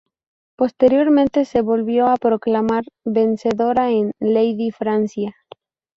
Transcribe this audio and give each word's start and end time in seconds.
Posteriormente 0.57 1.45
se 1.45 1.61
volvió 1.61 2.07
a 2.07 2.17
proclamar 2.17 2.85
vencedora 3.05 3.91
en 3.91 4.13
"Lady 4.19 4.71
Francia". 4.71 5.35